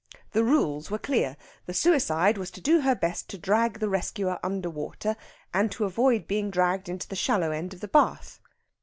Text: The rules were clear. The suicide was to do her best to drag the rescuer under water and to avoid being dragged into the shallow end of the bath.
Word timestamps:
The 0.31 0.43
rules 0.43 0.89
were 0.89 0.97
clear. 0.97 1.37
The 1.67 1.75
suicide 1.75 2.35
was 2.39 2.49
to 2.57 2.59
do 2.59 2.81
her 2.81 2.95
best 2.95 3.29
to 3.29 3.37
drag 3.37 3.77
the 3.77 3.87
rescuer 3.87 4.39
under 4.43 4.67
water 4.67 5.15
and 5.53 5.71
to 5.73 5.85
avoid 5.85 6.25
being 6.27 6.49
dragged 6.49 6.89
into 6.89 7.07
the 7.07 7.15
shallow 7.15 7.51
end 7.51 7.75
of 7.75 7.81
the 7.81 7.87
bath. 7.87 8.39